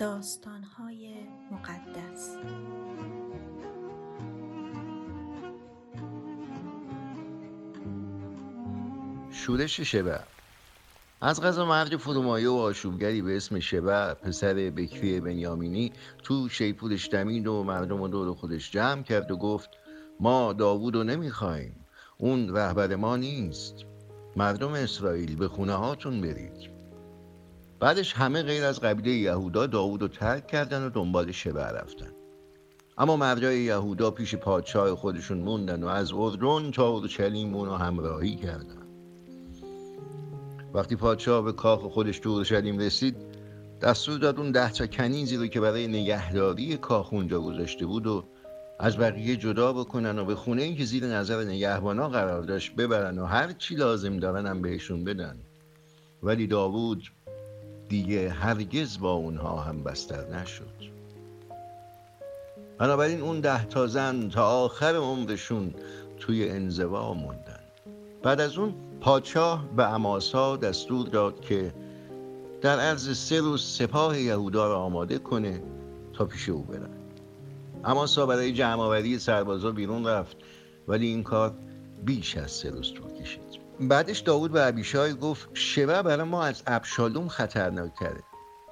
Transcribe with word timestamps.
داستانهای 0.00 1.14
مقدس. 1.50 2.36
شورش 9.30 9.80
شبع 9.80 10.18
از 11.20 11.40
غذا 11.40 11.64
مرد 11.64 11.96
فرومایه 11.96 12.48
و 12.48 12.52
آشوبگری 12.52 13.22
به 13.22 13.36
اسم 13.36 13.60
شبع 13.60 14.14
پسر 14.14 14.54
بکری 14.54 15.20
بنیامینی 15.20 15.92
تو 16.22 16.48
شیپورش 16.48 17.08
دمید 17.08 17.46
و 17.46 17.64
مردم 17.64 18.00
و 18.00 18.08
دور 18.08 18.34
خودش 18.34 18.70
جمع 18.70 19.02
کرد 19.02 19.30
و 19.30 19.36
گفت 19.36 19.70
ما 20.20 20.52
داوود 20.52 20.94
رو 20.94 21.04
نمی‌خوایم 21.04 21.86
اون 22.18 22.56
رهبر 22.56 22.96
ما 22.96 23.16
نیست. 23.16 23.74
مردم 24.36 24.72
اسرائیل 24.72 25.36
به 25.36 25.48
خونه 25.48 25.72
هاتون 25.72 26.20
برید. 26.20 26.79
بعدش 27.80 28.12
همه 28.12 28.42
غیر 28.42 28.64
از 28.64 28.80
قبیله 28.80 29.10
یهودا 29.10 29.66
داوود 29.66 30.02
رو 30.02 30.08
ترک 30.08 30.46
کردن 30.46 30.86
و 30.86 30.90
دنبال 30.90 31.32
شبع 31.32 31.70
رفتن. 31.70 32.12
اما 32.98 33.16
مردای 33.16 33.60
یهودا 33.60 34.10
پیش 34.10 34.34
پادشاه 34.34 34.94
خودشون 34.94 35.38
موندن 35.38 35.82
و 35.82 35.86
از 35.86 36.12
اردن 36.12 36.70
تا 36.70 36.88
اورشلیم 36.88 37.54
اونو 37.54 37.74
همراهی 37.74 38.36
کردن. 38.36 38.76
وقتی 40.74 40.96
پادشاه 40.96 41.42
به 41.42 41.52
کاخ 41.52 41.80
خودش 41.80 42.18
تو 42.18 42.30
اورشلیم 42.30 42.78
رسید 42.78 43.16
دستور 43.82 44.18
داد 44.18 44.38
اون 44.38 44.50
ده 44.50 44.72
تا 44.72 44.86
کنیزی 44.86 45.36
رو 45.36 45.46
که 45.46 45.60
برای 45.60 45.88
نگهداری 45.88 46.76
کاخ 46.76 47.12
اونجا 47.12 47.40
گذاشته 47.40 47.86
بود 47.86 48.06
و 48.06 48.24
از 48.80 48.98
بقیه 48.98 49.36
جدا 49.36 49.72
بکنن 49.72 50.18
و 50.18 50.24
به 50.24 50.34
خونه 50.34 50.62
این 50.62 50.76
که 50.76 50.84
زیر 50.84 51.06
نظر 51.06 51.44
نگهبانا 51.44 52.08
قرار 52.08 52.42
داشت 52.42 52.76
ببرن 52.76 53.18
و 53.18 53.24
هر 53.24 53.52
چی 53.52 53.74
لازم 53.74 54.16
دارن 54.16 54.46
هم 54.46 54.62
بهشون 54.62 55.04
بدن. 55.04 55.38
ولی 56.22 56.46
داوود 56.46 57.02
دیگه 57.90 58.30
هرگز 58.30 58.98
با 58.98 59.12
اونها 59.12 59.60
هم 59.60 59.82
بستر 59.82 60.28
نشد. 60.28 60.90
بنابراین 62.78 63.20
اون 63.20 63.40
ده 63.40 63.64
تا 63.64 63.86
زن 63.86 64.28
تا 64.28 64.46
آخر 64.46 64.94
عمرشون 64.94 65.74
توی 66.18 66.50
انزوا 66.50 67.14
موندن. 67.14 67.60
بعد 68.22 68.40
از 68.40 68.58
اون 68.58 68.74
پادشاه 69.00 69.64
به 69.76 69.94
اماسا 69.94 70.56
دستور 70.56 71.06
داد 71.06 71.40
که 71.40 71.74
در 72.60 72.80
عرض 72.80 73.18
سه 73.18 73.40
روز 73.40 73.62
سپاه 73.62 74.20
یهودا 74.20 74.68
را 74.68 74.78
آماده 74.78 75.18
کنه 75.18 75.62
تا 76.12 76.24
پیش 76.24 76.48
او 76.48 76.62
برن. 76.62 76.90
اماسا 77.84 78.26
برای 78.26 78.52
جمع 78.52 78.82
آوری 78.82 79.18
سربازا 79.18 79.70
بیرون 79.70 80.06
رفت 80.06 80.36
ولی 80.88 81.06
این 81.06 81.22
کار 81.22 81.54
بیش 82.04 82.36
از 82.36 82.50
سه 82.50 82.70
روز 82.70 82.92
طول 82.92 83.22
کشید. 83.22 83.59
بعدش 83.88 84.18
داود 84.18 84.52
به 84.52 84.66
ابیشای 84.66 85.14
گفت 85.14 85.48
شبه 85.54 86.02
برای 86.02 86.24
ما 86.24 86.44
از 86.44 86.62
ابشالوم 86.66 87.28
خطرناک 87.28 87.94
کرده 87.94 88.22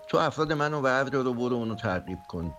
تو 0.09 0.19
افراد 0.19 0.53
منو 0.53 0.81
وردار 0.81 1.25
رو 1.25 1.35
برو 1.35 1.57
اونو 1.57 1.75
تعقیب 1.75 2.19
کن. 2.29 2.55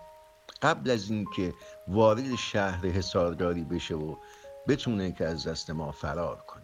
قبل 0.62 0.90
از 0.90 1.10
اینکه 1.10 1.54
وارد 1.88 2.34
شهر 2.34 2.86
حسارداری 2.86 3.64
بشه 3.64 3.94
و 3.94 4.16
بتونه 4.68 5.12
که 5.12 5.26
از 5.26 5.46
دست 5.46 5.70
ما 5.70 5.92
فرار 5.92 6.36
کنه. 6.36 6.62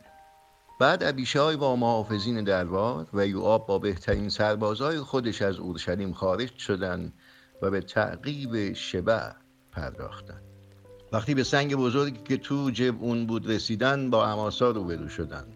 بعد 0.80 1.02
ابیشای 1.02 1.56
با 1.56 1.76
محافظین 1.76 2.44
دربار 2.44 3.06
و 3.12 3.26
یوآب 3.26 3.66
با 3.66 3.78
بهترین 3.78 4.28
سربازای 4.28 5.00
خودش 5.00 5.42
از 5.42 5.58
اورشلیم 5.58 6.12
خارج 6.12 6.56
شدن 6.56 7.12
و 7.62 7.70
به 7.70 7.80
تعقیب 7.80 8.72
شبع 8.72 9.30
پرداختن. 9.72 10.40
وقتی 11.12 11.34
به 11.34 11.44
سنگ 11.44 11.76
بزرگی 11.76 12.22
که 12.22 12.36
تو 12.36 12.70
جب 12.70 13.02
اون 13.02 13.26
بود 13.26 13.50
رسیدن 13.50 14.10
با 14.10 14.26
اماسا 14.26 14.70
روبرو 14.70 15.08
شدن. 15.08 15.55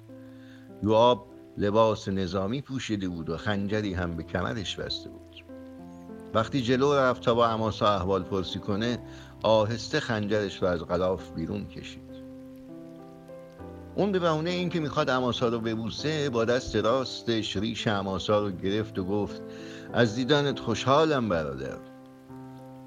یوآب 0.82 1.26
لباس 1.58 2.08
نظامی 2.08 2.62
پوشیده 2.62 3.08
بود 3.08 3.30
و 3.30 3.36
خنجری 3.36 3.94
هم 3.94 4.16
به 4.16 4.22
کمرش 4.22 4.76
بسته 4.76 5.10
بود. 5.10 5.44
وقتی 6.34 6.62
جلو 6.62 6.94
رفت 6.94 7.22
تا 7.22 7.34
با 7.34 7.48
اماسا 7.48 7.94
احوال 7.94 8.22
پرسی 8.22 8.58
کنه 8.58 8.98
آهسته 9.42 10.00
خنجرش 10.00 10.62
رو 10.62 10.68
از 10.68 10.84
غلاف 10.84 11.30
بیرون 11.30 11.66
کشید. 11.66 12.10
اون 13.94 14.12
به 14.12 14.18
بهونه 14.18 14.50
اینکه 14.50 14.80
می‌خواد 14.80 15.10
اماسا 15.10 15.48
رو 15.48 15.60
ببوسه 15.60 16.30
با 16.30 16.44
دست 16.44 16.76
راستش 16.76 17.56
ریش 17.56 17.86
اماسا 17.86 18.40
رو 18.40 18.50
گرفت 18.50 18.98
و 18.98 19.04
گفت 19.04 19.42
از 19.92 20.16
دیدنت 20.16 20.58
خوشحالم 20.58 21.28
برادر. 21.28 21.78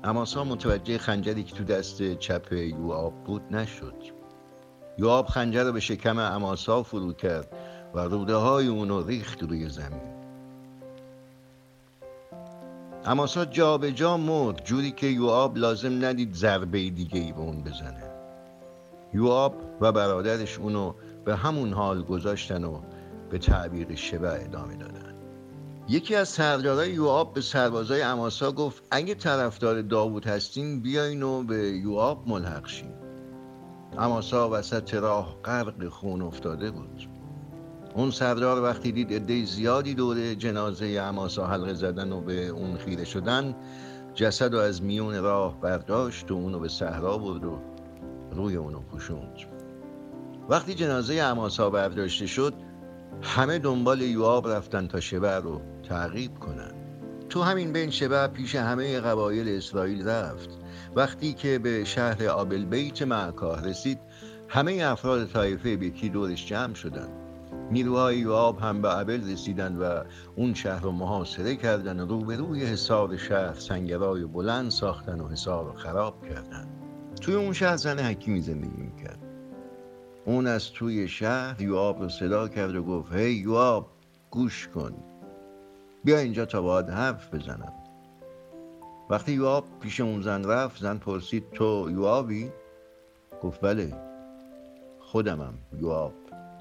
اماسا 0.04 0.44
متوجه 0.44 0.98
خنجری 0.98 1.44
که 1.44 1.56
تو 1.56 1.64
دست 1.64 2.14
چپ 2.14 2.54
یوآب 2.54 3.24
بود 3.24 3.42
نشد. 3.52 3.96
یوآب 4.98 5.28
خنجر 5.28 5.64
رو 5.64 5.72
به 5.72 5.80
شکم 5.80 6.18
اماسا 6.18 6.84
فرو 6.84 7.14
کرد. 7.14 7.48
و 7.94 8.00
روده 8.00 8.36
های 8.36 8.68
اونو 8.68 9.08
ریخت 9.08 9.44
روی 9.44 9.70
زمین. 9.70 10.14
اماسا 13.06 13.46
جا 13.46 13.78
به 13.78 13.92
جا 13.92 14.18
مرد 14.18 14.64
جوری 14.66 14.92
که 14.92 15.08
یوآب 15.08 15.58
لازم 15.58 16.06
ندید 16.06 16.34
ضربه 16.34 16.90
دیگه 16.90 17.20
ای 17.20 17.32
به 17.32 17.40
اون 17.40 17.64
بزنه. 17.64 18.04
یوآب 19.14 19.56
و 19.82 19.92
برادرش 19.92 20.60
اونو 20.60 20.94
به 21.26 21.36
همون 21.36 21.74
حال 21.74 22.04
گذاشتن 22.04 22.64
و 22.64 22.82
به 23.30 23.38
تعبیر 23.38 23.96
شبه 23.96 24.44
ادامه 24.44 24.76
دادن. 24.76 25.14
یکی 25.90 26.16
از 26.16 26.30
سردارای 26.30 26.92
یوآب 26.92 27.34
به 27.34 27.42
سربازای 27.42 28.02
اماسا 28.02 28.52
گفت 28.52 28.84
اگه 28.92 29.16
طرفدار 29.16 29.82
داوود 29.82 30.28
هستین 30.28 30.82
بیاین 30.82 31.24
و 31.24 31.44
به 31.44 31.58
یوآب 31.58 32.28
ملحق 32.28 32.68
شین. 32.68 32.94
اماسا 33.98 34.50
وسط 34.50 34.94
راه 34.94 35.38
غرق 35.46 35.88
خون 35.88 36.22
افتاده 36.22 36.72
بود. 36.72 37.13
اون 37.96 38.12
سردار 38.12 38.64
وقتی 38.64 38.92
دید 38.92 39.14
عده 39.14 39.46
زیادی 39.46 39.94
دور 39.94 40.34
جنازه 40.34 40.86
اماسا 40.86 41.48
حلقه 41.48 41.74
زدن 41.74 42.12
و 42.12 42.22
به 42.22 42.48
اون 42.48 42.78
خیره 42.78 43.04
شدن 43.04 43.56
جسد 44.14 44.54
و 44.54 44.58
از 44.58 44.84
میون 44.84 45.24
راه 45.24 45.62
برداشت 45.62 46.32
و 46.32 46.34
اونو 46.34 46.60
به 46.60 46.68
صحرا 46.68 47.18
برد 47.18 47.46
و 47.46 47.60
روی 48.32 48.56
اونو 48.56 48.80
پوشوند. 48.80 49.36
وقتی 50.50 50.74
جنازه 50.74 51.14
اماسا 51.14 51.70
برداشته 51.70 52.28
شد 52.28 52.54
همه 53.22 53.60
دنبال 53.60 54.02
یوآب 54.02 54.48
رفتن 54.48 54.88
تا 54.88 55.00
شبع 55.00 55.40
رو 55.40 55.62
تعقیب 55.90 56.40
کنن 56.40 56.72
تو 57.30 57.42
همین 57.42 57.74
بین 57.74 57.90
شبع 57.90 58.28
پیش 58.28 58.56
همه 58.56 59.00
قبایل 59.00 59.58
اسرائیل 59.58 60.08
رفت. 60.08 60.50
وقتی 60.96 61.34
که 61.34 61.60
به 61.60 61.84
شهر 61.84 62.28
آبل 62.28 62.66
بیت 62.66 63.02
معکاه 63.02 63.66
رسید 63.66 64.00
همه 64.50 64.84
افراد 64.86 65.28
طایفه 65.28 65.76
بیکی 65.76 66.10
دورش 66.10 66.48
جمع 66.48 66.74
شدن 66.74 67.23
نیروهای 67.72 68.18
یوآب 68.18 68.60
هم 68.60 68.82
به 68.82 68.98
ابل 68.98 69.32
رسیدن 69.32 69.76
و 69.76 70.04
اون 70.36 70.54
شهر 70.54 70.82
رو 70.82 70.92
محاصره 70.92 71.56
کردن 71.56 72.00
و 72.00 72.06
روبروی 72.06 72.66
حصار 72.66 73.18
شهر 73.18 73.54
سنگرای 73.54 74.26
بلند 74.26 74.72
ساختن 74.72 75.20
و 75.20 75.28
حصار 75.28 75.66
رو 75.66 75.74
خراب 75.74 76.28
کردن 76.30 76.68
توی 77.22 77.36
اون 77.36 77.54
شهر 77.54 77.76
زن 77.76 78.00
حکیمی 78.00 78.42
زندگی 78.42 78.82
می‌کرد. 78.82 79.20
اون 80.26 80.48
از 80.48 80.72
توی 80.72 81.08
شهر 81.08 81.62
یوآب 81.62 82.02
رو 82.02 82.10
صدا 82.10 82.48
کرد 82.48 82.76
و 82.76 82.84
گفت 82.84 83.14
هی 83.14 83.32
یوآب 83.34 83.88
گوش 84.32 84.68
کن. 84.68 84.94
بیا 86.04 86.18
اینجا 86.18 86.46
تا 86.46 86.62
باید 86.62 86.90
حرف 86.90 87.34
بزنم. 87.34 87.74
وقتی 89.10 89.32
یوآب 89.32 89.66
پیش 89.80 90.02
اون 90.02 90.22
زن 90.22 90.46
رفت 90.46 90.82
زن 90.82 90.98
پرسید 90.98 91.52
تو 91.52 91.88
یوآبی؟ 91.92 92.52
گفت 93.42 93.62
بله 93.62 93.94
خودمم 95.00 95.54
یوآب. 95.80 96.14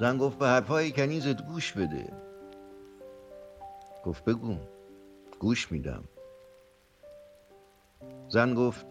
زن 0.02 0.18
گفت 0.18 0.38
به 0.38 0.46
حرفهای 0.46 0.92
کنیزت 0.92 1.42
گوش 1.46 1.72
بده. 1.72 2.12
گفت 4.04 4.24
بگو 4.24 4.56
گوش 5.38 5.72
میدم. 5.72 6.04
زن 8.28 8.54
گفت 8.54 8.86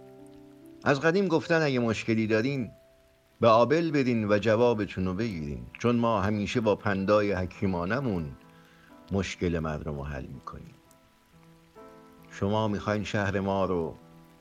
از 0.84 1.02
قدیم 1.02 1.28
گفتن 1.28 1.62
اگه 1.62 1.80
مشکلی 1.80 2.28
دارین 2.28 2.72
به 3.42 3.48
آبل 3.48 3.92
برین 3.92 4.28
و 4.28 4.38
جوابتون 4.38 5.06
رو 5.06 5.14
بگیرین. 5.14 5.66
چون 5.80 5.96
ما 5.96 6.22
همیشه 6.22 6.62
با 6.62 6.76
پندای 6.76 7.32
حکیمانمون 7.32 8.32
مشکل 9.12 9.60
مردم 9.60 9.96
رو 9.96 10.04
حل 10.04 10.26
می‌کنیم. 10.26 10.76
شما 12.30 12.68
می‌خواین 12.68 13.04
شهر 13.04 13.40
ما 13.40 13.66
رو 13.66 13.96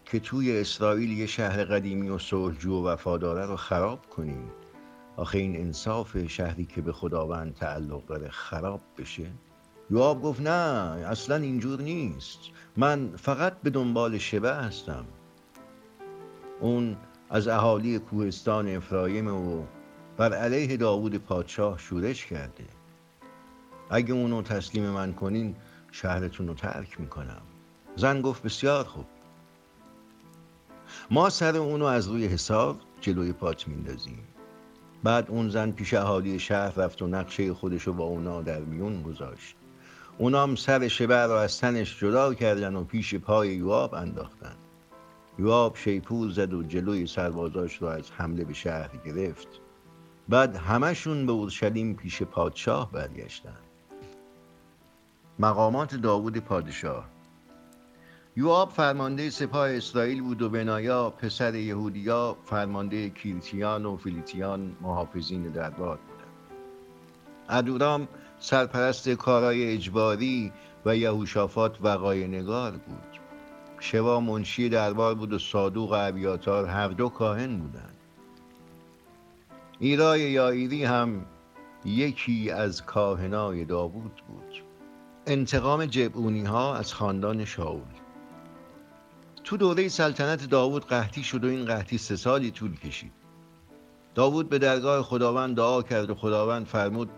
که 0.04 0.20
توی 0.20 0.60
اسرائیل 0.60 1.18
یه 1.18 1.26
شهر 1.26 1.64
قدیمی 1.64 2.08
و 2.08 2.18
صلحجو 2.18 2.72
و 2.74 2.86
وفاداره 2.86 3.46
رو 3.46 3.56
خراب 3.56 4.06
کنیم 4.06 4.50
آخه 5.20 5.38
این 5.38 5.56
انصاف 5.56 6.26
شهری 6.26 6.64
که 6.64 6.80
به 6.80 6.92
خداوند 6.92 7.54
تعلق 7.54 8.06
داره 8.06 8.28
خراب 8.30 8.80
بشه؟ 8.98 9.30
یوآب 9.90 10.22
گفت 10.22 10.40
نه 10.40 10.50
اصلا 11.06 11.36
اینجور 11.36 11.80
نیست. 11.80 12.38
من 12.76 13.16
فقط 13.16 13.60
به 13.62 13.70
دنبال 13.70 14.18
شبه 14.18 14.54
هستم. 14.54 15.04
اون 16.60 16.96
از 17.30 17.48
اهالی 17.48 17.98
کوهستان 17.98 18.68
افرایم 18.68 19.34
و 19.34 19.62
بر 20.16 20.32
علیه 20.32 20.76
داوود 20.76 21.16
پادشاه 21.16 21.78
شورش 21.78 22.26
کرده. 22.26 22.64
اگه 23.90 24.14
اونو 24.14 24.42
تسلیم 24.42 24.90
من 24.90 25.12
کنین 25.12 25.56
شهرتون 25.92 26.48
رو 26.48 26.54
ترک 26.54 27.00
می‌کنم. 27.00 27.42
زن 27.96 28.20
گفت 28.20 28.42
بسیار 28.42 28.84
خوب. 28.84 29.06
ما 31.10 31.30
سر 31.30 31.56
اونو 31.56 31.84
از 31.84 32.08
روی 32.08 32.26
حساب 32.26 32.76
جلوی 33.00 33.32
پات 33.32 33.68
میندازیم. 33.68 34.26
بعد 35.04 35.30
اون 35.30 35.48
زن 35.48 35.70
پیش 35.70 35.94
اهالی 35.94 36.38
شهر 36.38 36.74
رفت 36.74 37.02
و 37.02 37.06
نقشه 37.06 37.54
خودش 37.54 37.82
رو 37.82 37.92
با 37.92 38.04
اونا 38.04 38.42
در 38.42 38.60
میون 38.60 39.02
گذاشت. 39.02 39.56
اونام 40.18 40.54
سر 40.54 40.88
شبر 40.88 41.26
رو 41.26 41.32
از 41.32 41.58
تنش 41.58 41.98
جدا 41.98 42.34
کردن 42.34 42.76
و 42.76 42.84
پیش 42.84 43.14
پای 43.14 43.48
یواب 43.48 43.94
انداختن. 43.94 44.56
یواب 45.38 45.76
شیپور 45.76 46.30
زد 46.30 46.52
و 46.52 46.62
جلوی 46.62 47.06
سربازاش 47.06 47.76
رو 47.76 47.88
از 47.88 48.10
حمله 48.10 48.44
به 48.44 48.54
شهر 48.54 48.90
گرفت. 49.06 49.48
بعد 50.28 50.56
همشون 50.56 51.26
به 51.26 51.32
اورشلیم 51.32 51.94
پیش 51.94 52.22
پادشاه 52.22 52.92
برگشتن. 52.92 53.58
مقامات 55.38 55.94
داوود 55.94 56.38
پادشاه. 56.38 57.04
یواب 58.40 58.70
فرمانده 58.70 59.30
سپاه 59.30 59.70
اسرائیل 59.70 60.22
بود 60.22 60.42
و 60.42 60.48
بنایا 60.48 61.10
پسر 61.10 61.54
یهودیا 61.54 62.36
فرمانده 62.44 63.10
کیرتیان 63.10 63.86
و 63.86 63.96
فیلیتیان 63.96 64.76
محافظین 64.80 65.42
دربار 65.42 65.96
بودند. 65.96 66.58
ادورام 67.48 68.08
سرپرست 68.38 69.08
کارای 69.08 69.72
اجباری 69.72 70.52
و 70.86 70.96
یهوشافات 70.96 71.76
وقای 71.80 72.28
نگار 72.28 72.70
بود. 72.70 73.20
شوا 73.80 74.20
منشی 74.20 74.68
دربار 74.68 75.14
بود 75.14 75.32
و 75.32 75.38
صادوق 75.38 75.92
ابیاتار 75.92 76.66
هر 76.66 76.88
دو 76.88 77.08
کاهن 77.08 77.56
بودند. 77.56 77.96
ایرای 79.78 80.20
یایری 80.20 80.84
هم 80.84 81.26
یکی 81.84 82.50
از 82.50 82.84
کاهنای 82.84 83.64
داوود 83.64 84.22
بود. 84.28 84.62
انتقام 85.26 85.86
جبعونی 85.86 86.44
ها 86.44 86.76
از 86.76 86.94
خاندان 86.94 87.44
شاول. 87.44 88.00
تو 89.50 89.56
دوره 89.56 89.88
سلطنت 89.88 90.50
داوود 90.50 90.86
قحطی 90.86 91.22
شد 91.22 91.44
و 91.44 91.48
این 91.48 91.64
قحطی 91.64 91.98
سه 91.98 92.16
سالی 92.16 92.50
طول 92.50 92.76
کشید. 92.76 93.12
داوود 94.14 94.48
به 94.48 94.58
درگاه 94.58 95.02
خداوند 95.02 95.56
دعا 95.56 95.82
کرد 95.82 96.10
و 96.10 96.14
خداوند 96.14 96.66
فرمود 96.66 97.10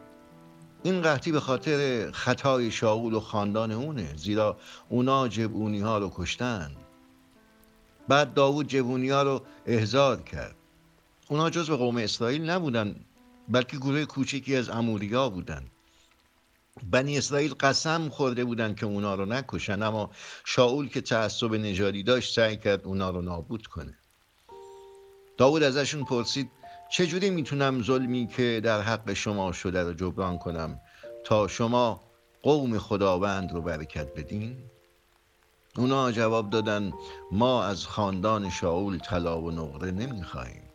این 0.82 1.02
قحطی 1.02 1.32
به 1.32 1.40
خاطر 1.40 2.10
خطای 2.10 2.70
شاول 2.70 3.14
و 3.14 3.20
خاندان 3.20 3.70
اونه 3.70 4.16
زیرا 4.16 4.56
اونا 4.88 5.28
جبونی 5.28 5.80
ها 5.80 5.98
رو 5.98 6.12
کشتن 6.14 6.70
بعد 8.08 8.34
داوود 8.34 8.66
جبونی 8.66 9.08
ها 9.08 9.22
رو 9.22 9.42
احضار 9.66 10.22
کرد. 10.22 10.54
اونا 11.28 11.50
جز 11.50 11.70
به 11.70 11.76
قوم 11.76 11.96
اسرائیل 11.96 12.50
نبودن 12.50 12.94
بلکه 13.48 13.76
گروه 13.76 14.04
کوچکی 14.04 14.56
از 14.56 14.68
اموریا 14.68 15.28
بودن. 15.28 15.62
بنی 16.90 17.18
اسرائیل 17.18 17.54
قسم 17.54 18.08
خورده 18.08 18.44
بودن 18.44 18.74
که 18.74 18.86
اونا 18.86 19.14
رو 19.14 19.26
نکشن 19.26 19.82
اما 19.82 20.10
شاول 20.44 20.88
که 20.88 21.00
تعصب 21.00 21.54
نژادی 21.54 22.02
داشت 22.02 22.34
سعی 22.34 22.56
کرد 22.56 22.84
اونا 22.84 23.10
رو 23.10 23.22
نابود 23.22 23.66
کنه 23.66 23.94
داود 25.36 25.62
ازشون 25.62 26.04
پرسید 26.04 26.50
چجوری 26.90 27.30
می‌تونم 27.30 27.82
ظلمی 27.82 28.26
که 28.26 28.60
در 28.64 28.80
حق 28.80 29.12
شما 29.12 29.52
شده 29.52 29.82
رو 29.82 29.92
جبران 29.92 30.38
کنم 30.38 30.80
تا 31.24 31.48
شما 31.48 32.00
قوم 32.42 32.78
خداوند 32.78 33.52
رو 33.52 33.62
برکت 33.62 34.14
بدین؟ 34.14 34.56
اونا 35.76 36.12
جواب 36.12 36.50
دادن 36.50 36.92
ما 37.32 37.64
از 37.64 37.86
خاندان 37.86 38.50
شاول 38.50 38.98
طلا 38.98 39.40
و 39.40 39.50
نقره 39.50 39.90
نمی‌خواهیم 39.90 40.71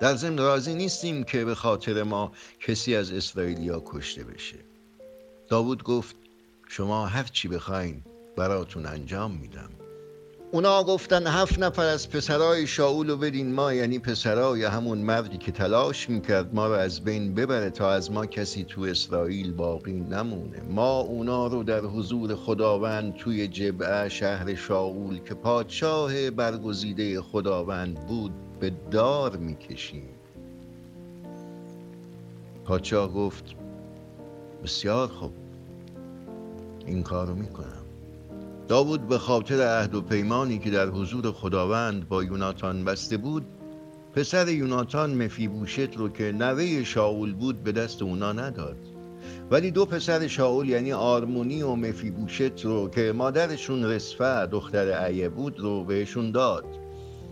در 0.00 0.14
ضمن 0.14 0.38
راضی 0.38 0.74
نیستیم 0.74 1.24
که 1.24 1.44
به 1.44 1.54
خاطر 1.54 2.02
ما 2.02 2.32
کسی 2.60 2.96
از 2.96 3.12
اسرائیلیا 3.12 3.82
کشته 3.86 4.24
بشه. 4.24 4.56
داوود 5.48 5.82
گفت 5.82 6.16
شما 6.68 7.06
هر 7.06 7.24
چی 7.24 7.48
بخواین 7.48 8.02
براتون 8.36 8.86
انجام 8.86 9.30
میدم. 9.30 9.70
اونا 10.52 10.84
گفتن 10.84 11.26
هفت 11.26 11.58
نفر 11.58 11.86
از 11.86 12.10
پسرای 12.10 12.66
شاول 12.66 13.10
رو 13.10 13.16
بدین 13.16 13.54
ما 13.54 13.72
یعنی 13.72 13.98
پسرای 13.98 14.64
همون 14.64 14.98
مردی 14.98 15.38
که 15.38 15.52
تلاش 15.52 16.10
می‌کرد 16.10 16.54
ما 16.54 16.66
رو 16.66 16.72
از 16.72 17.04
بین 17.04 17.34
ببره 17.34 17.70
تا 17.70 17.92
از 17.92 18.10
ما 18.10 18.26
کسی 18.26 18.64
تو 18.64 18.82
اسرائیل 18.82 19.52
باقی 19.52 19.92
نمونه. 19.92 20.62
ما 20.70 21.00
اونا 21.00 21.46
رو 21.46 21.62
در 21.62 21.80
حضور 21.80 22.34
خداوند 22.34 23.16
توی 23.16 23.48
جبعه 23.48 24.08
شهر 24.08 24.54
شاول 24.54 25.18
که 25.18 25.34
پادشاه 25.34 26.30
برگزیده 26.30 27.22
خداوند 27.22 28.06
بود 28.06 28.32
به 28.60 28.72
دار 28.90 29.36
می‌کشیم. 29.36 30.08
پادشاه 32.64 33.12
گفت 33.12 33.44
بسیار 34.64 35.08
خوب. 35.08 35.32
این 36.86 37.02
کارو 37.02 37.34
می‌کنم. 37.34 37.84
داوود 38.68 39.08
به 39.08 39.18
خاطر 39.18 39.62
عهد 39.62 39.94
و 39.94 40.02
پیمانی 40.02 40.58
که 40.58 40.70
در 40.70 40.88
حضور 40.88 41.32
خداوند 41.32 42.08
با 42.08 42.24
یوناتان 42.24 42.84
بسته 42.84 43.16
بود 43.16 43.46
پسر 44.14 44.48
یوناتان 44.48 45.24
مفیبوشت 45.24 45.96
رو 45.96 46.08
که 46.08 46.32
نوه 46.32 46.84
شاول 46.84 47.32
بود 47.32 47.62
به 47.62 47.72
دست 47.72 48.02
اونا 48.02 48.32
نداد. 48.32 48.76
ولی 49.50 49.70
دو 49.70 49.86
پسر 49.86 50.26
شاول 50.26 50.68
یعنی 50.68 50.92
آرمونی 50.92 51.62
و 51.62 51.74
مفیبوشت 51.74 52.64
رو 52.64 52.88
که 52.88 53.12
مادرشون 53.16 53.84
رسفه 53.84 54.46
دختر 54.46 54.92
عیه 54.92 55.28
بود 55.28 55.60
رو 55.60 55.84
بهشون 55.84 56.30
داد. 56.30 56.64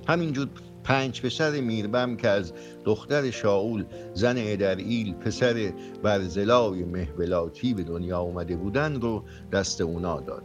همینجور 0.08 0.48
پنج 0.86 1.22
پسر 1.22 1.50
میربم 1.50 2.16
که 2.16 2.28
از 2.28 2.52
دختر 2.84 3.30
شاول 3.30 3.84
زن 4.14 4.34
ادرئیل 4.38 5.14
پسر 5.14 5.72
برزلای 6.02 6.84
مهبلاتی 6.84 7.74
به 7.74 7.82
دنیا 7.82 8.20
اومده 8.20 8.56
بودن 8.56 9.00
رو 9.00 9.24
دست 9.52 9.80
اونا 9.80 10.20
داد. 10.20 10.42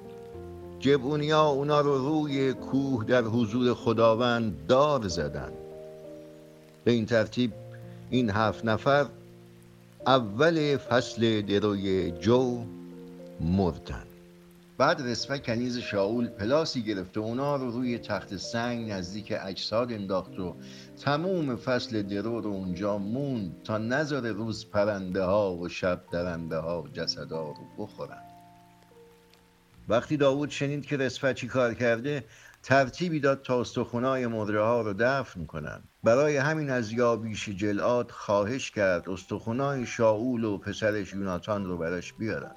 جبونیا 0.79 1.47
اونا 1.47 1.81
رو 1.81 1.97
روی 1.97 2.53
کوه 2.53 3.05
در 3.05 3.23
حضور 3.23 3.73
خداوند 3.73 4.67
دار 4.67 5.07
زدن 5.07 5.51
به 6.83 6.91
این 6.91 7.05
ترتیب 7.05 7.51
این 8.09 8.29
هفت 8.29 8.65
نفر 8.65 9.05
اول 10.07 10.77
فصل 10.77 11.41
دروی 11.41 12.11
جو 12.11 12.63
مردن 13.39 14.10
بعد 14.81 15.01
رسفه 15.01 15.39
کنیز 15.39 15.77
شاول 15.77 16.27
پلاسی 16.27 16.83
گرفته 16.83 17.19
اونا 17.19 17.55
رو 17.55 17.71
روی 17.71 17.97
تخت 17.97 18.37
سنگ 18.37 18.91
نزدیک 18.91 19.33
اجساد 19.41 19.93
انداخت 19.93 20.39
و 20.39 20.55
تموم 21.03 21.55
فصل 21.55 22.01
درو 22.01 22.41
رو 22.41 22.49
اونجا 22.49 22.97
موند 22.97 23.63
تا 23.63 23.77
نظر 23.77 24.31
روز 24.31 24.69
پرنده 24.69 25.23
ها 25.23 25.55
و 25.55 25.69
شب 25.69 26.03
درنده 26.11 26.57
ها 26.57 26.83
جسدا 26.93 27.41
رو 27.41 27.55
بخورن. 27.77 28.23
وقتی 29.89 30.17
داوود 30.17 30.49
شنید 30.49 30.85
که 30.85 30.97
رسفه 30.97 31.33
چی 31.33 31.47
کار 31.47 31.73
کرده 31.73 32.25
ترتیبی 32.63 33.19
داد 33.19 33.41
تا 33.41 33.61
استخونای 33.61 34.27
مدره 34.27 34.63
ها 34.63 34.81
رو 34.81 34.93
دفن 34.99 35.45
کنند 35.45 35.83
برای 36.03 36.37
همین 36.37 36.69
از 36.69 36.91
یابیش 36.91 37.49
جلاد 37.49 38.11
خواهش 38.11 38.71
کرد 38.71 39.09
استخونای 39.09 39.85
شاول 39.85 40.43
و 40.43 40.57
پسرش 40.57 41.13
یوناتان 41.13 41.65
رو 41.65 41.77
براش 41.77 42.13
بیارن. 42.13 42.55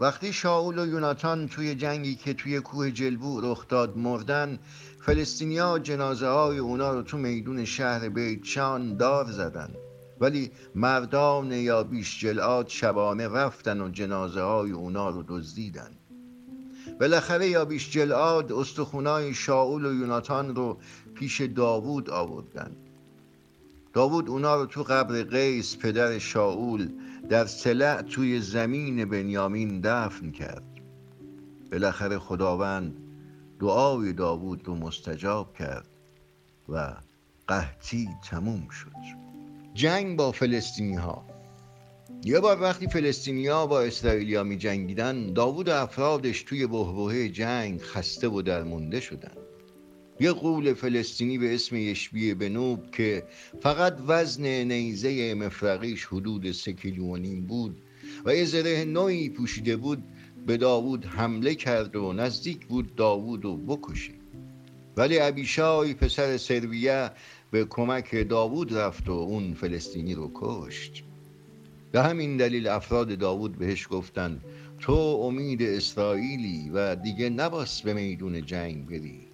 وقتی 0.00 0.32
شاول 0.32 0.78
و 0.78 0.86
یوناتان 0.86 1.48
توی 1.48 1.74
جنگی 1.74 2.14
که 2.14 2.34
توی 2.34 2.60
کوه 2.60 2.90
جلبو 2.90 3.40
رخ 3.40 3.68
داد 3.68 3.96
مردن 3.96 4.58
فلسطینیا 5.00 5.78
جنازه 5.78 6.28
های 6.28 6.58
اونا 6.58 6.92
رو 6.92 7.02
تو 7.02 7.18
میدون 7.18 7.64
شهر 7.64 8.08
بیت 8.08 8.44
شان 8.44 8.96
دار 8.96 9.24
زدن. 9.24 9.70
ولی 10.20 10.50
مردان 10.74 11.52
یا 11.52 11.82
بیش 11.82 12.20
جلاد 12.20 12.68
شبانه 12.68 13.28
رفتن 13.28 13.80
و 13.80 13.88
جنازه 13.88 14.40
های 14.40 14.70
اونا 14.70 15.10
رو 15.10 15.24
دزدیدن. 15.28 15.90
بالاخره 17.00 17.48
یا 17.48 17.64
بیش 17.64 17.90
جلاد 17.90 18.52
استخونای 18.52 19.34
شاول 19.34 19.86
و 19.86 19.94
یوناتان 19.94 20.54
رو 20.54 20.78
پیش 21.14 21.40
داوود 21.40 22.10
آوردن. 22.10 22.76
داوود 23.92 24.28
اونا 24.28 24.56
رو 24.56 24.66
تو 24.66 24.82
قبر 24.82 25.22
قیس 25.22 25.76
پدر 25.76 26.18
شاول 26.18 26.88
در 27.28 27.46
سلع 27.46 28.02
توی 28.02 28.40
زمین 28.40 29.04
بنیامین 29.04 29.80
دفن 29.80 30.30
کرد. 30.30 30.64
بالاخره 31.72 32.18
خداوند 32.18 32.96
دعای 33.60 34.12
داوود 34.12 34.68
رو 34.68 34.74
مستجاب 34.74 35.54
کرد 35.54 35.88
و 36.68 36.94
قحطی 37.48 38.08
تموم 38.30 38.68
شد. 38.68 38.90
جنگ 39.74 40.16
با 40.16 40.32
فلسطینی 40.32 40.96
ها 40.96 41.24
یه 42.24 42.40
بار 42.40 42.62
وقتی 42.62 42.86
فلسطینیا 42.86 43.66
با 43.66 43.82
اسرائیلیا 43.82 44.44
می 44.44 44.56
جنگیدن 44.56 45.32
داوود 45.32 45.68
و 45.68 45.72
افرادش 45.72 46.42
توی 46.42 46.66
بهبهه 46.66 47.28
جنگ 47.28 47.82
خسته 47.82 48.28
و 48.28 48.42
درمونده 48.42 49.00
شدن. 49.00 49.32
یه 50.20 50.32
قول 50.32 50.74
فلسطینی 50.74 51.38
به 51.38 51.54
اسم 51.54 51.76
یشبی 51.76 52.34
بنوب 52.34 52.90
که 52.90 53.24
فقط 53.60 53.96
وزن 54.06 54.46
نیزه 54.46 55.34
مفرقیش 55.34 56.04
حدود 56.04 56.52
سه 56.52 56.72
کیلو 56.72 57.06
و 57.06 57.16
نیم 57.16 57.46
بود 57.46 57.82
و 58.24 58.34
یه 58.34 58.44
زره 58.44 58.84
نوعی 58.84 59.28
پوشیده 59.28 59.76
بود 59.76 60.04
به 60.46 60.56
داوود 60.56 61.04
حمله 61.06 61.54
کرد 61.54 61.96
و 61.96 62.12
نزدیک 62.12 62.66
بود 62.66 62.94
داوود 62.94 63.44
رو 63.44 63.56
بکشه. 63.56 64.12
ولی 64.96 65.18
ابیشای 65.18 65.94
پسر 65.94 66.36
سرویه 66.36 67.10
به 67.50 67.64
کمک 67.64 68.28
داوود 68.28 68.74
رفت 68.74 69.08
و 69.08 69.12
اون 69.12 69.54
فلسطینی 69.54 70.14
رو 70.14 70.30
کشت. 70.34 71.04
به 71.92 72.02
همین 72.02 72.36
دلیل 72.36 72.68
افراد 72.68 73.18
داوود 73.18 73.58
بهش 73.58 73.88
گفتند 73.90 74.44
تو 74.80 74.92
امید 74.92 75.62
اسرائیلی 75.62 76.70
و 76.74 76.96
دیگه 76.96 77.30
نباس 77.30 77.82
به 77.82 77.94
میدون 77.94 78.46
جنگ 78.46 78.86
بری. 78.86 79.29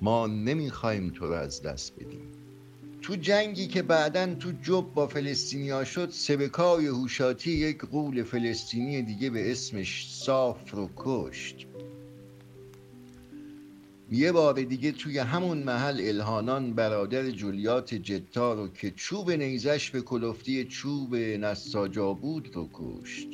ما 0.00 0.26
نمی‌خوایم 0.26 1.10
تو 1.10 1.26
رو 1.26 1.32
از 1.32 1.62
دست 1.62 1.92
بدیم. 1.94 2.32
تو 3.02 3.16
جنگی 3.16 3.66
که 3.66 3.82
بعدا 3.82 4.34
تو 4.34 4.52
جب 4.52 4.94
با 4.94 5.06
فلسطینیا 5.06 5.84
شد 5.84 6.10
سبکای 6.10 6.86
هوشاتی 6.86 7.50
یک 7.50 7.80
قول 7.84 8.22
فلسطینی 8.22 9.02
دیگه 9.02 9.30
به 9.30 9.50
اسمش 9.52 10.06
صاف 10.10 10.70
رو 10.70 10.90
کشت. 10.96 11.66
یه 14.12 14.32
بار 14.32 14.54
دیگه 14.54 14.92
توی 14.92 15.18
همون 15.18 15.58
محل 15.58 16.00
الهانان 16.04 16.74
برادر 16.74 17.30
جولیات 17.30 17.94
جتا 17.94 18.54
رو 18.54 18.68
که 18.68 18.90
چوب 18.90 19.30
نیزش 19.30 19.90
به 19.90 20.00
کلفتی 20.00 20.64
چوب 20.64 21.14
نساجا 21.16 22.12
بود 22.12 22.50
رو 22.54 22.68
کشت. 22.72 23.28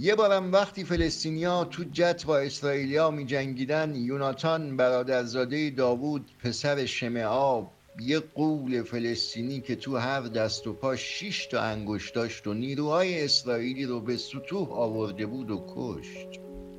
یه 0.00 0.14
بارم 0.14 0.52
وقتی 0.52 0.84
فلسطینیا 0.84 1.64
تو 1.64 1.84
جت 1.92 2.26
با 2.26 2.38
اسرائیلیا 2.38 3.10
می 3.10 3.26
جنگیدن 3.26 3.94
یوناتان 3.94 4.76
برادرزاده 4.76 5.70
داوود 5.70 6.30
پسر 6.42 6.84
شمعا 6.86 7.66
یه 8.00 8.20
قول 8.34 8.82
فلسطینی 8.82 9.60
که 9.60 9.76
تو 9.76 9.96
هر 9.96 10.20
دست 10.20 10.66
و 10.66 10.72
پا 10.72 10.96
شیش 10.96 11.46
تا 11.46 11.60
انگشت 11.60 12.14
داشت 12.14 12.46
و 12.46 12.54
نیروهای 12.54 13.24
اسرائیلی 13.24 13.84
رو 13.84 14.00
به 14.00 14.16
سطوح 14.16 14.72
آورده 14.72 15.26
بود 15.26 15.50
و 15.50 15.64
کشت. 15.76 16.28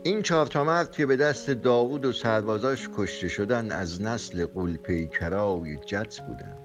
این 0.04 0.22
چهار 0.22 0.48
تا 0.48 0.64
مرد 0.64 0.92
که 0.92 1.06
به 1.06 1.16
دست 1.16 1.50
داوود 1.50 2.06
و 2.06 2.12
سربازاش 2.12 2.90
کشته 2.98 3.28
شدن 3.28 3.72
از 3.72 4.02
نسل 4.02 4.46
قول 4.46 4.78
پیکرای 4.78 5.78
جت 5.86 6.22
بودن. 6.28 6.58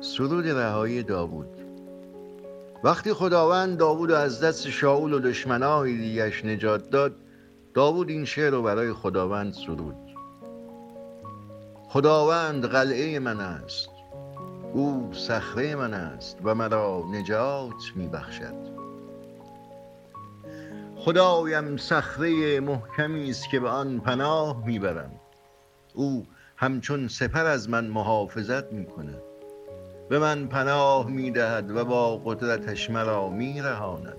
سرود 0.00 0.48
رهایی 0.48 1.02
داوود. 1.02 1.61
وقتی 2.84 3.12
خداوند 3.12 3.78
داوود 3.78 4.10
رو 4.10 4.16
از 4.16 4.40
دست 4.40 4.68
شاول 4.68 5.12
و 5.12 5.18
دشمنای 5.18 5.96
دیگش 5.96 6.44
نجات 6.44 6.90
داد 6.90 7.14
داوود 7.74 8.08
این 8.08 8.24
شعر 8.24 8.50
رو 8.50 8.62
برای 8.62 8.92
خداوند 8.92 9.52
سرود. 9.52 9.96
خداوند 11.88 12.66
قلعه 12.66 13.18
من 13.18 13.40
است 13.40 13.88
او 14.72 15.10
صخره 15.12 15.74
من 15.74 15.94
است 15.94 16.38
و 16.44 16.54
مرا 16.54 17.04
نجات 17.10 17.92
میبخشد. 17.96 18.72
خدایم 20.96 21.76
صخره 21.76 22.60
محکمی 22.60 23.30
است 23.30 23.50
که 23.50 23.60
به 23.60 23.68
آن 23.68 24.00
پناه 24.00 24.66
می‌برم. 24.66 25.10
او 25.94 26.26
همچون 26.56 27.08
سپر 27.08 27.46
از 27.46 27.70
من 27.70 27.84
محافظت 27.84 28.72
می‌کند. 28.72 29.31
به 30.12 30.18
من 30.18 30.46
پناه 30.46 31.10
می‌دهد 31.10 31.76
و 31.76 31.84
با 31.84 32.16
قدرتش 32.16 32.90
مرا 32.90 33.28
میرهاند. 33.28 34.16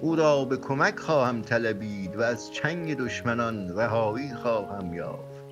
او 0.00 0.16
را 0.16 0.44
به 0.44 0.56
کمک 0.56 0.98
خواهم 0.98 1.42
طلبید 1.42 2.16
و 2.16 2.22
از 2.22 2.52
چنگ 2.52 2.96
دشمنان 2.96 3.76
رهایی 3.76 4.34
خواهم 4.34 4.94
یافت. 4.94 5.42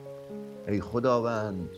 ای 0.69 0.81
خداوند 0.81 1.69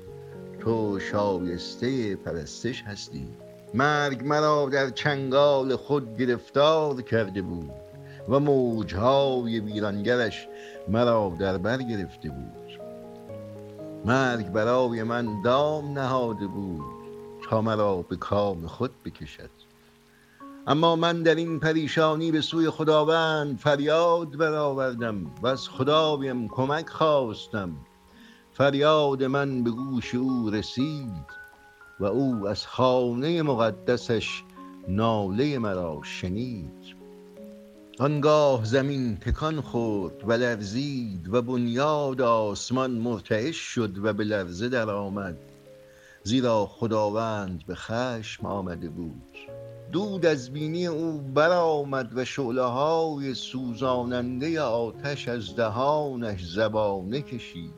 تو 0.60 1.00
شایسته 1.00 2.16
پرستش 2.16 2.82
هستی. 2.82 3.28
مرگ 3.74 4.24
مرا 4.24 4.68
در 4.72 4.90
چنگال 4.90 5.76
خود 5.76 6.16
گرفتار 6.16 7.02
کرده 7.02 7.42
بود 7.42 7.70
و 8.28 8.40
موجهای 8.40 9.60
ویرانگرش 9.60 10.48
مرا 10.88 11.32
در 11.38 11.58
بر 11.58 11.76
گرفته 11.76 12.28
بود. 12.28 12.80
مرگ 14.04 14.52
برای 14.52 15.02
من 15.02 15.42
دام 15.42 15.98
نهاده 15.98 16.46
بود. 16.46 17.01
مرا 17.60 18.02
به 18.02 18.16
کام 18.16 18.66
خود 18.66 18.90
بکشد. 19.04 19.50
اما 20.66 20.96
من 20.96 21.22
در 21.22 21.34
این 21.34 21.60
پریشانی 21.60 22.32
به 22.32 22.40
سوی 22.40 22.70
خداوند 22.70 23.58
فریاد 23.58 24.36
برآوردم 24.36 25.26
و 25.42 25.46
از 25.46 25.68
خدایم 25.68 26.48
کمک 26.48 26.88
خواستم. 26.88 27.76
فریاد 28.52 29.24
من 29.24 29.64
به 29.64 29.70
گوش 29.70 30.14
او 30.14 30.50
رسید 30.50 31.26
و 32.00 32.04
او 32.04 32.48
از 32.48 32.66
خانه 32.66 33.42
مقدسش 33.42 34.42
ناله 34.88 35.58
مرا 35.58 36.00
شنید. 36.02 37.02
آنگاه 37.98 38.64
زمین 38.64 39.16
تکان 39.16 39.60
خورد 39.60 40.28
و 40.28 40.32
لرزید 40.32 41.34
و 41.34 41.42
بنیاد 41.42 42.20
آسمان 42.20 42.90
مرتعش 42.90 43.56
شد 43.56 44.04
و 44.04 44.12
به 44.12 44.24
لرزه 44.24 44.68
در 44.68 44.90
آمد 44.90 45.51
زیرا 46.24 46.66
خداوند 46.66 47.66
به 47.66 47.74
خشم 47.74 48.46
آمده 48.46 48.88
بود. 48.88 49.38
دود 49.92 50.26
از 50.26 50.50
بینی 50.50 50.86
او 50.86 51.18
برآمد 51.18 52.10
و 52.14 52.24
شعله 52.24 52.62
های 52.62 53.34
سوزاننده 53.34 54.60
آتش 54.60 55.28
از 55.28 55.56
دهانش 55.56 56.44
زبانه 56.44 57.22
کشید. 57.22 57.74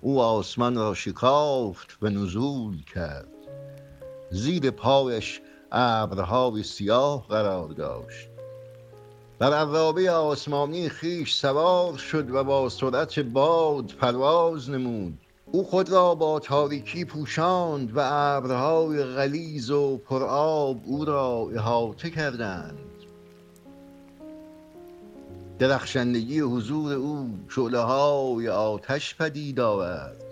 او 0.00 0.20
آسمان 0.20 0.76
را 0.76 0.94
شکافت 0.94 1.98
و 2.02 2.08
نزول 2.08 2.84
کرد. 2.94 3.28
زیر 4.30 4.70
پایش 4.70 5.40
ابرهای 5.72 6.62
سیاه 6.62 7.26
قرار 7.28 7.68
داشت. 7.68 8.28
بر 9.38 9.52
عرابه 9.54 10.10
آسمانی 10.10 10.88
خیش 10.88 11.34
سوار 11.34 11.96
شد 11.96 12.30
و 12.30 12.44
با 12.44 12.68
سرعت 12.68 13.18
باد 13.18 13.86
پرواز 13.86 14.70
نمود. 14.70 15.21
او 15.54 15.64
خود 15.64 15.90
را 15.90 16.14
با 16.14 16.38
تاریکی 16.38 17.04
پوشاند 17.04 17.96
و 17.96 18.00
ابرهای 18.02 19.04
غلیظ 19.04 19.70
و 19.70 19.96
پرآب 19.96 20.80
او 20.84 21.04
را 21.04 21.48
احاطه 21.54 22.10
کردند. 22.10 22.78
درخشندگی 25.58 26.40
حضور 26.40 26.92
او 26.92 27.30
شعله 27.48 27.78
های 27.78 28.48
آتش 28.48 29.16
پدید 29.16 29.60
آورد. 29.60 30.22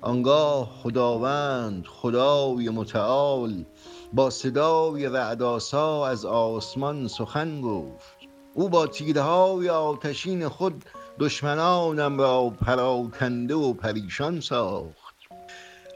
آنگاه 0.00 0.70
خداوند 0.82 1.86
خدای 1.86 2.68
متعال 2.68 3.64
با 4.12 4.30
صدای 4.30 5.06
رعداسا 5.06 6.06
از 6.06 6.24
آسمان 6.24 7.08
سخن 7.08 7.60
گفت. 7.60 8.16
او 8.54 8.68
با 8.68 8.86
تیرهای 8.86 9.68
آتشین 9.68 10.48
خود 10.48 10.84
دشمنانم 11.18 12.20
را 12.20 12.52
پراکنده 12.60 13.54
و 13.54 13.72
پریشان 13.72 14.40
ساخت. 14.40 15.14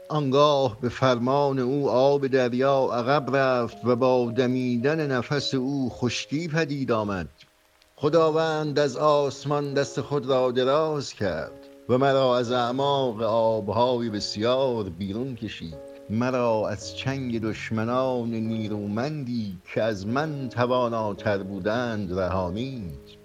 آنگاه 0.09 0.81
به 0.81 0.89
فرمان 0.89 1.59
او 1.59 1.89
آب 1.89 2.27
دریا 2.27 2.89
عقب 2.93 3.35
رفت 3.35 3.77
و 3.83 3.95
با 3.95 4.31
دمیدن 4.31 5.11
نفس 5.11 5.53
او 5.53 5.89
خشکی 5.89 6.47
پدید 6.47 6.91
آمد. 6.91 7.27
خداوند 7.95 8.79
از 8.79 8.97
آسمان 8.97 9.73
دست 9.73 10.01
خود 10.01 10.25
را 10.25 10.51
دراز 10.51 11.13
کرد 11.13 11.51
و 11.89 11.97
مرا 11.97 12.37
از 12.37 12.51
اعماق 12.51 13.21
آبهای 13.21 14.09
بسیار 14.09 14.83
بیرون 14.83 15.35
کشید. 15.35 15.97
مرا 16.09 16.69
از 16.69 16.95
چنگ 16.95 17.41
دشمنان 17.41 18.29
نیرومندی 18.29 19.57
که 19.73 19.83
از 19.83 20.07
من 20.07 20.49
تواناتر 20.49 21.43
بودند 21.43 22.19
رهانید 22.19 23.16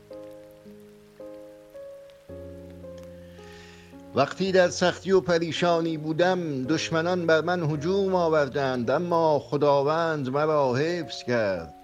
وقتی 4.15 4.53
در 4.53 4.69
سختی 4.69 5.13
و 5.13 5.21
پریشانی 5.21 5.97
بودم 5.97 6.65
دشمنان 6.65 7.27
بر 7.27 7.41
من 7.41 7.63
هجوم 7.63 8.15
آوردند 8.15 8.91
اما 8.91 9.39
خداوند 9.39 10.29
مرا 10.29 10.75
حفظ 10.75 11.23
کرد. 11.23 11.75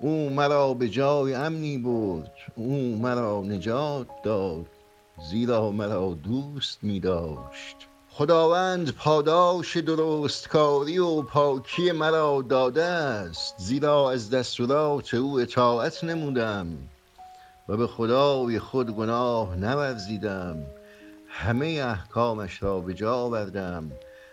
او 0.00 0.30
مرا 0.30 0.74
به 0.74 0.88
جای 0.88 1.34
امنی 1.34 1.78
برد 1.78 2.32
او 2.56 2.98
مرا 3.02 3.40
نجات 3.40 4.06
داد 4.24 4.66
زیرا 5.30 5.70
مرا 5.70 6.16
دوست 6.24 6.78
می 6.82 7.00
داشت. 7.00 7.76
خداوند 8.10 8.90
پاداش 8.90 9.76
درستکاری 9.76 10.98
و 10.98 11.22
پاکی 11.22 11.92
مرا 11.92 12.44
داده 12.48 12.84
است 12.84 13.54
زیرا 13.58 14.10
از 14.10 14.30
دستورات 14.30 15.14
او 15.14 15.40
اطاعت 15.40 16.04
نمودم 16.04 16.66
و 17.68 17.76
به 17.76 17.86
خدای 17.86 18.58
خود 18.58 18.90
گناه 18.90 19.56
نورزیدم. 19.56 20.56
همه 21.36 21.66
احکامش 21.66 22.62
را 22.62 22.80
به 22.80 22.94
جا 22.94 23.14
آوردم 23.14 23.92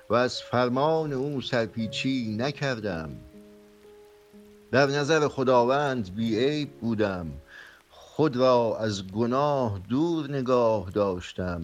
و 0.09 0.13
از 0.13 0.41
فرمان 0.41 1.13
او 1.13 1.41
سرپیچی 1.41 2.35
نکردم. 2.39 3.09
در 4.71 4.85
نظر 4.85 5.27
خداوند 5.27 6.15
بیعیب 6.15 6.71
بودم. 6.71 7.27
خود 7.89 8.37
را 8.37 8.77
از 8.79 9.07
گناه 9.07 9.79
دور 9.89 10.31
نگاه 10.31 10.89
داشتم. 10.89 11.61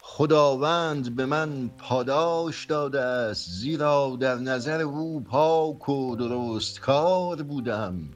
خداوند 0.00 1.16
به 1.16 1.26
من 1.26 1.70
پاداش 1.78 2.66
داده 2.66 3.00
است 3.00 3.50
زیرا 3.50 4.16
در 4.20 4.34
نظر 4.34 4.80
او 4.80 5.20
پاک 5.20 5.88
و 5.88 6.16
درست 6.16 6.80
کار 6.80 7.42
بودم. 7.42 8.08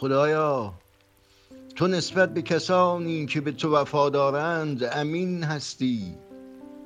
خدایا 0.00 0.74
تو 1.74 1.86
نسبت 1.86 2.34
به 2.34 2.42
کسانی 2.42 3.26
که 3.26 3.40
به 3.40 3.52
تو 3.52 3.76
وفادارند 3.76 4.84
امین 4.92 5.42
هستی. 5.42 6.14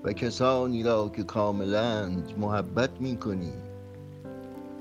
و 0.05 0.13
کسانی 0.13 0.83
را 0.83 1.09
که 1.09 1.23
کاملند 1.23 2.33
محبت 2.39 2.91
می 3.01 3.17
کنی 3.17 3.53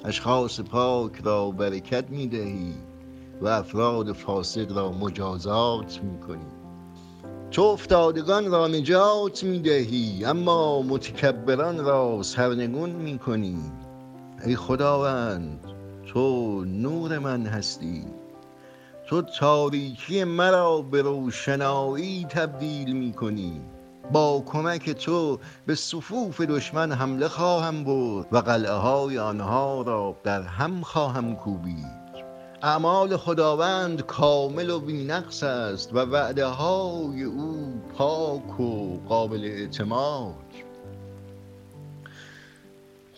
اشخاص 0.06 0.60
پاک 0.60 1.12
را 1.24 1.52
برکت 1.52 2.10
می 2.10 2.28
دهی 2.28 2.74
و 3.42 3.48
افراد 3.48 4.12
فاسد 4.12 4.72
را 4.72 4.92
مجازات 4.92 6.04
می 6.04 6.20
کنی 6.20 6.52
تو 7.52 7.62
افتادگان 7.62 8.52
را 8.52 8.68
نجات 8.68 9.44
می 9.44 9.60
دهی 9.60 10.26
اما 10.26 10.82
متکبران 10.82 11.86
را 11.86 12.24
سرنگون 12.24 12.90
می 12.90 13.20
کنی 13.20 13.58
ای 14.46 14.56
خداوند 14.56 15.60
تو 16.06 16.64
نور 16.66 17.20
من 17.20 17.46
هستی. 17.46 18.06
تو 19.08 19.22
تاریکی 19.22 20.24
مرا 20.24 20.82
به 20.82 21.02
روشنایی 21.02 22.26
تبدیل 22.26 22.94
می 22.94 23.14
کنی. 23.14 23.62
با 24.12 24.44
کمک 24.46 24.90
تو 24.90 25.40
به 25.66 25.76
صفوف 25.76 26.42
دشمن 26.42 26.92
حمله 26.92 27.28
خواهم 27.28 27.84
برد 27.84 28.28
و 28.32 28.38
قلعه 28.38 28.72
های 28.72 29.20
آنها 29.20 29.82
را 29.82 30.16
در 30.24 30.42
هم 30.42 30.82
خواهم 30.82 31.36
کوبید. 31.36 32.08
اعمال 32.64 33.18
خداوند 33.18 34.02
کامل 34.02 34.70
و 34.70 34.80
بینقص 34.80 35.44
است 35.44 35.94
و 35.94 35.98
وعده 35.98 36.46
های 36.46 37.24
او 37.24 37.82
پاک 37.98 38.60
و 38.60 38.98
قابل 39.10 39.44
اعتماد. 39.44 40.47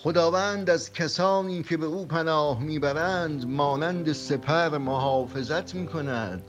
خداوند 0.04 0.70
از 0.70 0.94
کسانی 0.94 1.64
که 1.64 1.78
به 1.78 1.86
او 1.86 2.06
پناه 2.06 2.64
می‌برند 2.64 3.48
مانند 3.48 4.12
سپر 4.12 4.78
محافظت 4.78 5.76
می 5.76 5.88
کند 5.88 6.44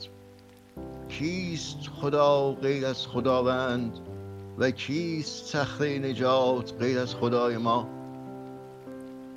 کیست 1.08 1.78
خدا 2.00 2.52
غیر 2.52 2.86
از 2.86 3.06
خداوند 3.06 3.98
و 4.58 4.70
کیست 4.70 5.46
صخره 5.46 5.98
نجات 5.98 6.72
غیر 6.78 6.98
از 6.98 7.14
خدای 7.14 7.56
ما؟ 7.56 7.88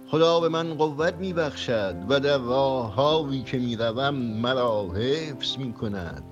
خدا 0.10 0.40
به 0.40 0.50
من 0.50 0.74
قوت 0.74 1.14
می 1.14 1.34
بخشد 1.34 1.96
و 2.10 2.20
در 2.20 2.38
راههایی 2.38 3.44
که 3.44 3.58
می 3.58 3.76
روم 3.76 4.16
مرا 4.16 4.92
حفظ 4.92 5.58
می 5.58 5.74
کند 5.74 6.24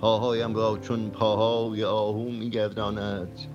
پاهایم 0.00 0.56
را 0.56 0.78
چون 0.78 1.10
پاهای 1.10 1.84
آهو 1.84 2.30
می 2.30 2.50
گرداند 2.50 3.49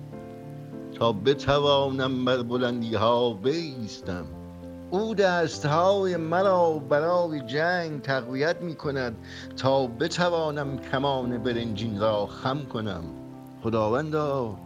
تا 0.98 1.12
بتوانم 1.12 2.24
بر 2.24 2.42
بلندی 2.42 2.94
ها 2.94 3.32
بیستم. 3.32 4.24
او 4.90 5.14
دستهای 5.14 6.16
مرا 6.16 6.78
برای 6.78 7.40
جنگ 7.40 8.02
تقویت 8.02 8.62
می 8.62 8.74
کند 8.74 9.16
تا 9.56 9.86
بتوانم 9.86 10.78
کمان 10.78 11.42
برنجین 11.42 12.00
را 12.00 12.26
خم 12.26 12.64
کنم. 12.72 13.04
خداوندا 13.62 14.56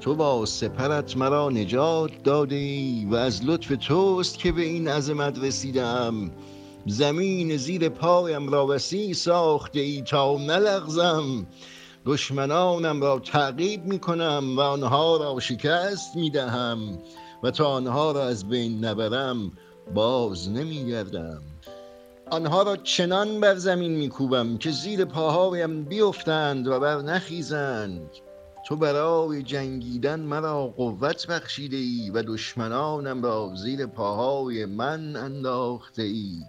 تو 0.00 0.14
با 0.14 0.46
سپرت 0.46 1.16
مرا 1.16 1.48
نجات 1.48 2.22
داده 2.24 2.56
ای 2.56 3.06
و 3.10 3.14
از 3.14 3.44
لطف 3.44 3.72
توست 3.88 4.38
که 4.38 4.52
به 4.52 4.62
این 4.62 4.88
عظمت 4.88 5.38
رسیدم. 5.38 6.30
زمین 6.86 7.56
زیر 7.56 7.88
پایم 7.88 8.48
را 8.48 8.66
وسیع 8.66 9.12
ساخته 9.12 9.80
ای 9.80 10.02
تا 10.02 10.36
نلغزم. 10.36 11.46
دشمنانم 12.06 13.02
را 13.02 13.18
تعقیب 13.18 13.84
می 13.84 13.98
کنم 13.98 14.56
و 14.56 14.60
آنها 14.60 15.16
را 15.16 15.40
شکست 15.40 16.16
می 16.16 16.30
دهم 16.30 16.98
و 17.42 17.50
تا 17.50 17.66
آنها 17.66 18.12
را 18.12 18.24
از 18.26 18.48
بین 18.48 18.84
نبرم 18.84 19.52
باز 19.94 20.50
نمی 20.50 20.86
گردم 20.86 21.42
آنها 22.30 22.62
را 22.62 22.76
چنان 22.76 23.40
بر 23.40 23.54
زمین 23.54 23.90
می 23.90 24.08
کوبم 24.08 24.58
که 24.58 24.70
زیر 24.70 25.04
پاهایم 25.04 25.84
بیفتند 25.84 26.66
و 26.68 26.80
بر 26.80 26.96
نخیزند. 26.96 28.10
تو 28.66 28.76
برای 28.76 29.42
جنگیدن 29.42 30.20
مرا 30.20 30.66
قوت 30.66 31.26
بخشیده 31.26 31.76
ای 31.76 32.10
و 32.14 32.22
دشمنانم 32.22 33.22
را 33.22 33.52
زیر 33.54 33.86
پاهای 33.86 34.66
من 34.66 35.16
انداخته 35.16 36.02
ای 36.02 36.42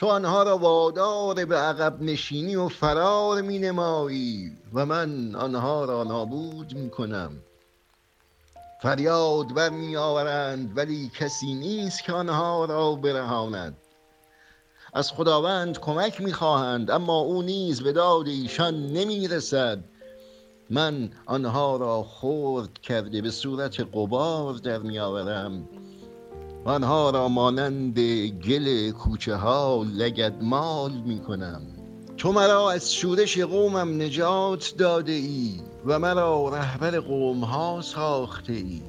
تو 0.00 0.06
آنها 0.06 0.42
را 0.42 0.58
وادار 0.58 1.44
به 1.44 1.56
عقب 1.56 2.02
نشینی 2.02 2.56
و 2.56 2.68
فرار 2.68 3.42
می 3.42 3.58
نمایی 3.58 4.52
و 4.74 4.86
من 4.86 5.34
آنها 5.34 5.84
را 5.84 6.04
نابود 6.04 6.74
می 6.74 6.90
کنم 6.90 7.32
فریاد 8.82 9.54
بر 9.54 9.68
می 9.70 9.96
آورند 9.96 10.78
ولی 10.78 11.10
کسی 11.18 11.54
نیست 11.54 12.04
که 12.04 12.12
آنها 12.12 12.64
را 12.64 12.94
برهاند. 12.94 13.76
از 14.94 15.12
خداوند 15.12 15.78
کمک 15.78 16.20
می‌خواهند 16.20 16.90
اما 16.90 17.18
او 17.18 17.42
نیز 17.42 17.82
به 17.82 17.92
داد 17.92 18.26
ایشان 18.26 18.86
نمی‌رسد. 18.86 19.78
من 20.70 21.10
آنها 21.26 21.76
را 21.76 22.02
خرد 22.02 22.78
کرده 22.78 23.22
به 23.22 23.30
صورت 23.30 23.80
قبار 23.80 24.54
در 24.54 24.78
میآورم 24.78 25.68
آنها 26.64 27.10
را 27.10 27.28
مانند 27.28 27.98
گل 28.28 28.90
کوچه 28.90 29.36
ها 29.36 29.86
لگدمال 29.96 30.92
می 30.92 31.18
کنم. 31.18 31.62
تو 32.16 32.32
مرا 32.32 32.70
از 32.70 32.94
شورش 32.94 33.38
قومم 33.38 34.02
نجات 34.02 34.74
داده 34.78 35.12
ای 35.12 35.60
و 35.86 35.98
مرا 35.98 36.48
رهبر 36.48 37.00
قوم 37.00 37.44
ها 37.44 37.80
ساخته 37.80 38.52
ای. 38.52 38.82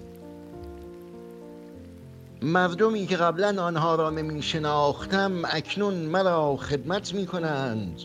مردمی 2.42 3.08
که 3.08 3.18
قبلا 3.18 3.64
آنها 3.64 3.96
را 3.96 4.10
نمی 4.10 4.42
شناختم 4.42 5.32
اکنون 5.46 5.94
مرا 5.94 6.58
خدمت 6.58 7.14
می 7.14 7.26
کنند. 7.26 8.02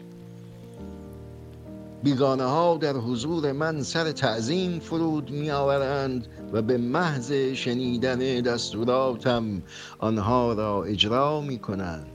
بیگانه 2.06 2.44
ها 2.44 2.76
در 2.76 2.92
حضور 2.92 3.52
من 3.52 3.82
سر 3.82 4.12
تعظیم 4.12 4.78
فرود 4.78 5.30
می 5.30 5.50
آورند 5.50 6.26
و 6.52 6.62
به 6.62 6.78
محض 6.78 7.32
شنیدن 7.32 8.18
دستوراتم 8.40 9.62
آنها 9.98 10.52
را 10.52 10.84
اجرا 10.84 11.40
می 11.40 11.58
کنند 11.58 12.06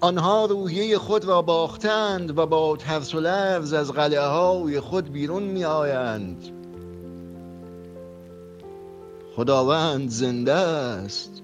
آنها 0.00 0.44
روحیه 0.44 0.98
خود 0.98 1.24
را 1.24 1.42
باختند 1.42 2.38
و 2.38 2.46
با 2.46 2.76
ترس 2.76 3.14
و 3.14 3.20
لرز 3.20 3.72
از 3.72 3.92
قلعه 3.92 4.26
های 4.26 4.80
خود 4.80 5.12
بیرون 5.12 5.42
می 5.42 5.64
آیند 5.64 6.44
خداوند 9.36 10.08
زنده 10.10 10.54
است. 10.54 11.42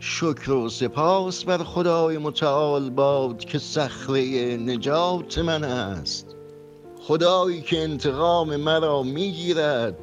شکر 0.00 0.50
و 0.50 0.68
سپاس 0.68 1.44
بر 1.44 1.58
خدای 1.58 2.18
متعال 2.18 2.90
باد 2.90 3.38
که 3.38 3.58
صخره 3.58 4.56
نجات 4.56 5.38
من 5.38 5.64
است. 5.64 6.26
خدایی 7.02 7.62
که 7.62 7.82
انتقام 7.82 8.56
مرا 8.56 9.02
می‌گیرد 9.02 9.98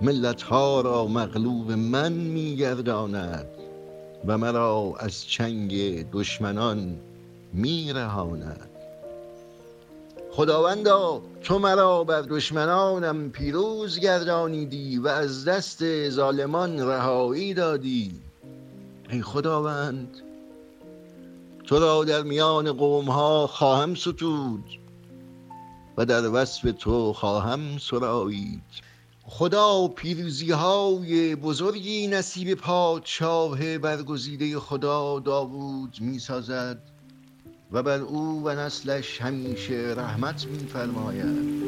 ملت 0.00 0.42
ها 0.42 0.80
را 0.80 1.06
مغلوب 1.06 1.72
من 1.72 2.12
میگرداند 2.12 3.46
و 4.26 4.38
مرا 4.38 4.94
از 4.98 5.26
چنگ 5.26 6.04
دشمنان 6.10 6.96
میرهاند. 7.52 8.70
خداوندا 10.32 11.22
تو 11.42 11.58
مرا 11.58 12.04
بر 12.04 12.22
دشمنانم 12.22 13.30
پیروز 13.30 13.98
گردانیدی 13.98 14.98
و 14.98 15.08
از 15.08 15.44
دست 15.44 16.08
ظالمان 16.10 16.88
رهایی 16.88 17.54
دادی. 17.54 18.27
ای 19.10 19.22
خداوند. 19.22 20.16
تو 21.64 21.78
را 21.78 22.04
در 22.04 22.22
میان 22.22 22.72
قوم 22.72 23.04
ها 23.04 23.46
خواهم 23.46 23.94
ستود 23.94 24.64
و 25.96 26.06
در 26.06 26.28
وصف 26.28 26.72
تو 26.78 27.12
خواهم 27.12 27.78
سرایید. 27.78 28.62
خدا 29.22 29.88
پیروزی 29.88 30.50
های 30.50 31.34
بزرگی 31.34 32.06
نصیب 32.06 32.54
پادشاه 32.54 33.78
برگزیده 33.78 34.58
خدا 34.58 35.18
داوود 35.18 35.96
می 36.00 36.18
سازد 36.18 36.78
و 37.72 37.82
بر 37.82 37.98
او 37.98 38.42
و 38.44 38.54
نسلش 38.54 39.20
همیشه 39.20 39.94
رحمت 39.96 40.46
می 40.46 40.58
فرماید 40.58 41.67